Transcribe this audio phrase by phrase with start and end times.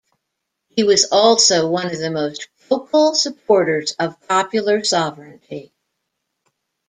[0.69, 5.73] He was also one of the most vocal supporters of popular sovereignty.